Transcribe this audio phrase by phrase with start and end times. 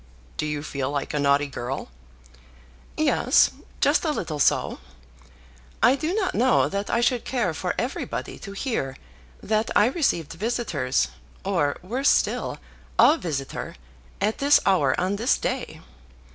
[0.35, 1.91] "Do you feel like a naughty girl?"
[2.97, 3.51] "Yes;
[3.81, 4.79] just a little so.
[5.83, 8.97] I do not know that I should care for everybody to hear
[9.43, 11.09] that I received visitors,
[11.45, 12.57] or worse still,
[12.97, 13.75] a visitor,
[14.19, 15.81] at this hour on this day.